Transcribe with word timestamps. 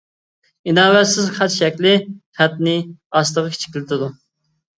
ئىناۋەتسىز 0.69 1.27
خەت 1.35 1.53
شەكلى 1.57 1.91
خەتنى 2.41 2.75
ئاستىغا 3.21 3.53
كىچىكلىتىدۇ. 3.53 4.11